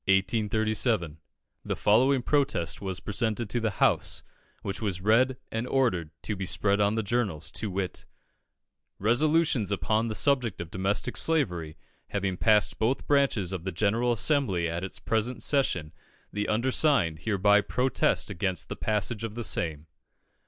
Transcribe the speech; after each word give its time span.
_The 1.63 1.75
following 1.75 2.23
protest 2.23 2.81
was 2.81 2.99
presented 2.99 3.51
to 3.51 3.59
the 3.59 3.69
House, 3.77 4.23
which 4.63 4.81
was 4.81 4.99
read 4.99 5.37
and 5.51 5.67
ordered 5.67 6.09
to 6.23 6.35
be 6.35 6.43
spread 6.47 6.81
on 6.81 6.95
the 6.95 7.03
journals, 7.03 7.51
to 7.51 7.69
wit: 7.69 8.05
Resolutions 8.97 9.71
upon 9.71 10.07
the 10.07 10.15
subject 10.15 10.59
of 10.59 10.71
domestic 10.71 11.15
slavery 11.15 11.77
having 12.07 12.35
passed 12.35 12.79
both 12.79 13.05
branches 13.05 13.53
of 13.53 13.63
the 13.63 13.71
General 13.71 14.11
Assembly 14.11 14.67
at 14.67 14.83
its 14.83 14.97
present 14.97 15.43
session, 15.43 15.93
the 16.33 16.47
undersigned 16.49 17.19
hereby 17.19 17.61
protest 17.61 18.31
against 18.31 18.69
the 18.69 18.75
passage 18.75 19.23
of 19.23 19.35
the 19.35 19.43
same. 19.43 19.85